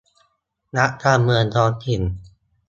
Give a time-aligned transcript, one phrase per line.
[0.77, 2.01] นักการเมืองท้องถิ่น